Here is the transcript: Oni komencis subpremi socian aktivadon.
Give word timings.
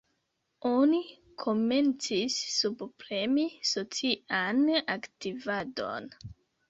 Oni 0.69 1.01
komencis 1.43 2.37
subpremi 2.55 3.47
socian 3.73 4.65
aktivadon. 4.97 6.11